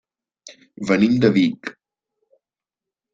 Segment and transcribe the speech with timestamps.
[0.91, 1.71] Venim de Vic.